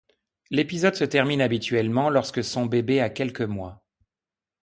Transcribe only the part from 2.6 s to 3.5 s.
bébé a quelques